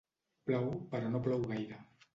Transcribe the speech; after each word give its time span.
Plou, 0.49 0.71
però 0.95 1.13
no 1.15 1.23
plou 1.29 1.49
gaire. 1.55 1.83